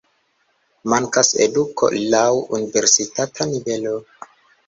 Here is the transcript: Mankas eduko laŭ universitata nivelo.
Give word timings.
Mankas 0.93 1.29
eduko 1.47 1.89
laŭ 2.15 2.23
universitata 2.59 3.47
nivelo. 3.53 3.93